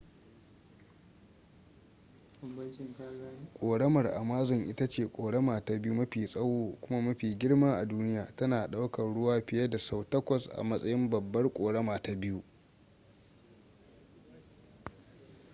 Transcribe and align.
ƙoramar 3.59 4.07
amazon 4.07 4.65
ita 4.69 4.87
ce 4.89 5.05
ƙorama 5.07 5.65
ta 5.65 5.77
biyu 5.79 5.95
mafi 5.95 6.27
tsawo 6.27 6.75
kuma 6.81 7.01
mafi 7.01 7.35
girma 7.37 7.75
a 7.77 7.85
duniya 7.87 8.35
tana 8.35 8.67
ɗaukar 8.67 9.13
ruwa 9.13 9.41
fiye 9.41 9.67
da 9.69 9.77
sau 9.77 10.01
8 10.03 10.49
a 10.57 10.63
matsayin 10.63 11.09
babbar 11.09 11.53
ƙorama 11.53 11.99
ta 12.01 12.15
biyu 12.15 12.43